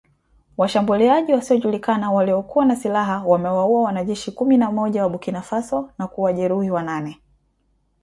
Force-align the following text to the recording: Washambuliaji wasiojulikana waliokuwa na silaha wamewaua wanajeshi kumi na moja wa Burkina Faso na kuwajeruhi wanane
Washambuliaji 0.57 1.33
wasiojulikana 1.33 2.11
waliokuwa 2.11 2.65
na 2.65 2.75
silaha 2.75 3.23
wamewaua 3.25 3.81
wanajeshi 3.81 4.31
kumi 4.31 4.57
na 4.57 4.71
moja 4.71 5.03
wa 5.03 5.09
Burkina 5.09 5.41
Faso 5.41 5.89
na 5.97 6.07
kuwajeruhi 6.07 6.69
wanane 6.71 7.17